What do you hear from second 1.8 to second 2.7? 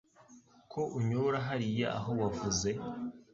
aho wavuze